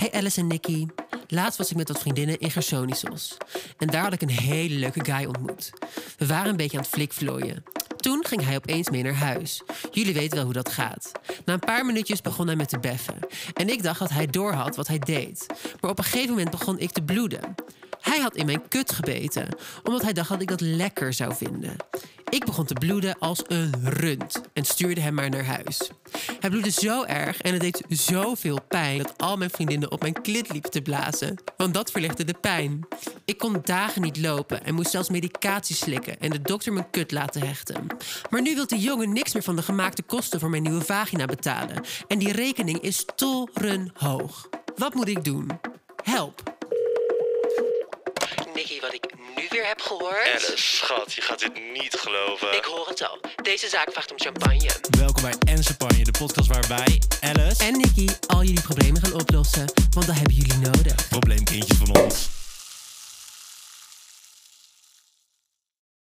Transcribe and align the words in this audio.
Hey 0.00 0.12
Alice 0.12 0.40
en 0.40 0.46
Nicky. 0.46 0.86
Laatst 1.28 1.58
was 1.58 1.70
ik 1.70 1.76
met 1.76 1.88
wat 1.88 1.98
vriendinnen 1.98 2.38
in 2.38 2.50
Gersonisos. 2.50 3.36
En 3.78 3.86
daar 3.86 4.02
had 4.02 4.12
ik 4.12 4.22
een 4.22 4.30
hele 4.30 4.74
leuke 4.74 5.04
guy 5.04 5.24
ontmoet. 5.24 5.70
We 6.18 6.26
waren 6.26 6.50
een 6.50 6.56
beetje 6.56 6.76
aan 6.76 6.82
het 6.82 6.92
flikvlooien. 6.92 7.64
Toen 7.96 8.26
ging 8.26 8.44
hij 8.44 8.56
opeens 8.56 8.90
mee 8.90 9.02
naar 9.02 9.14
huis. 9.14 9.62
Jullie 9.90 10.14
weten 10.14 10.34
wel 10.36 10.44
hoe 10.44 10.52
dat 10.52 10.68
gaat. 10.68 11.12
Na 11.44 11.52
een 11.52 11.58
paar 11.58 11.86
minuutjes 11.86 12.20
begon 12.20 12.46
hij 12.46 12.56
met 12.56 12.68
te 12.68 12.78
beffen. 12.78 13.18
En 13.54 13.68
ik 13.68 13.82
dacht 13.82 13.98
dat 13.98 14.10
hij 14.10 14.26
doorhad 14.26 14.76
wat 14.76 14.88
hij 14.88 14.98
deed. 14.98 15.46
Maar 15.80 15.90
op 15.90 15.98
een 15.98 16.04
gegeven 16.04 16.30
moment 16.30 16.50
begon 16.50 16.78
ik 16.78 16.90
te 16.90 17.02
bloeden. 17.02 17.54
Hij 18.00 18.18
had 18.20 18.36
in 18.36 18.46
mijn 18.46 18.68
kut 18.68 18.92
gebeten, 18.92 19.48
omdat 19.82 20.02
hij 20.02 20.12
dacht 20.12 20.28
dat 20.28 20.42
ik 20.42 20.48
dat 20.48 20.60
lekker 20.60 21.12
zou 21.12 21.34
vinden. 21.34 21.76
Ik 22.30 22.44
begon 22.44 22.64
te 22.64 22.74
bloeden 22.74 23.18
als 23.18 23.42
een 23.46 23.72
rund 23.82 24.40
en 24.52 24.64
stuurde 24.64 25.00
hem 25.00 25.14
maar 25.14 25.30
naar 25.30 25.44
huis. 25.44 25.90
Hij 26.40 26.50
bloedde 26.50 26.70
zo 26.70 27.04
erg 27.04 27.40
en 27.40 27.52
het 27.52 27.60
deed 27.60 27.82
zoveel 27.88 28.58
pijn 28.68 28.98
dat 28.98 29.14
al 29.16 29.36
mijn 29.36 29.50
vriendinnen 29.50 29.90
op 29.90 30.00
mijn 30.00 30.22
klit 30.22 30.52
liepen 30.52 30.70
te 30.70 30.82
blazen, 30.82 31.36
want 31.56 31.74
dat 31.74 31.90
verlichtte 31.90 32.24
de 32.24 32.34
pijn. 32.40 32.86
Ik 33.24 33.38
kon 33.38 33.60
dagen 33.64 34.02
niet 34.02 34.18
lopen 34.18 34.64
en 34.64 34.74
moest 34.74 34.90
zelfs 34.90 35.10
medicatie 35.10 35.76
slikken 35.76 36.20
en 36.20 36.30
de 36.30 36.42
dokter 36.42 36.72
mijn 36.72 36.90
kut 36.90 37.12
laten 37.12 37.46
hechten. 37.46 37.86
Maar 38.30 38.42
nu 38.42 38.54
wil 38.54 38.66
de 38.66 38.78
jongen 38.78 39.12
niks 39.12 39.32
meer 39.32 39.42
van 39.42 39.56
de 39.56 39.62
gemaakte 39.62 40.02
kosten 40.02 40.40
voor 40.40 40.50
mijn 40.50 40.62
nieuwe 40.62 40.84
vagina 40.84 41.24
betalen 41.24 41.84
en 42.08 42.18
die 42.18 42.32
rekening 42.32 42.80
is 42.80 43.04
torenhoog. 43.16 44.48
Wat 44.76 44.94
moet 44.94 45.08
ik 45.08 45.24
doen? 45.24 45.50
Help! 46.02 46.49
Nicky, 48.54 48.80
wat 48.80 48.94
ik 48.94 49.04
nu 49.36 49.46
weer 49.50 49.66
heb 49.66 49.80
gehoord. 49.80 50.28
Alice, 50.28 50.52
schat, 50.56 51.12
je 51.12 51.20
gaat 51.20 51.38
dit 51.38 51.52
niet 51.72 51.94
geloven. 51.98 52.56
Ik 52.56 52.64
hoor 52.64 52.88
het 52.88 53.08
al. 53.08 53.18
Deze 53.42 53.68
zaak 53.68 53.88
vraagt 53.92 54.10
om 54.10 54.20
champagne. 54.20 54.70
Welkom 54.98 55.22
bij 55.22 55.34
En 55.46 55.62
Champagne, 55.64 56.04
de 56.04 56.10
podcast 56.18 56.48
waarbij 56.48 57.00
Alice, 57.20 57.64
En 57.64 57.76
Nicky 57.76 58.08
al 58.26 58.42
jullie 58.42 58.62
problemen 58.62 59.02
gaan 59.02 59.12
oplossen, 59.12 59.64
want 59.90 60.06
dat 60.06 60.16
hebben 60.16 60.34
jullie 60.34 60.56
nodig. 60.56 61.08
probleemkindje 61.08 61.74
van 61.74 61.96
ons. 62.02 62.29